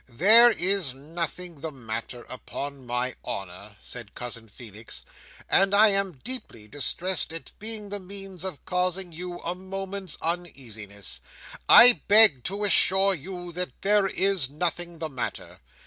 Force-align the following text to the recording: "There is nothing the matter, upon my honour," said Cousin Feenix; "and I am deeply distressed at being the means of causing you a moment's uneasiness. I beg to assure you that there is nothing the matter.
"There 0.09 0.49
is 0.49 0.95
nothing 0.95 1.61
the 1.61 1.71
matter, 1.71 2.23
upon 2.27 2.87
my 2.87 3.13
honour," 3.23 3.77
said 3.81 4.15
Cousin 4.15 4.47
Feenix; 4.49 5.03
"and 5.47 5.75
I 5.75 5.89
am 5.89 6.13
deeply 6.23 6.67
distressed 6.67 7.31
at 7.31 7.51
being 7.59 7.89
the 7.89 7.99
means 7.99 8.43
of 8.43 8.65
causing 8.65 9.11
you 9.11 9.37
a 9.41 9.53
moment's 9.53 10.17
uneasiness. 10.19 11.19
I 11.69 12.01
beg 12.07 12.43
to 12.45 12.63
assure 12.63 13.13
you 13.13 13.51
that 13.51 13.79
there 13.83 14.07
is 14.07 14.49
nothing 14.49 14.97
the 14.97 15.09
matter. 15.09 15.59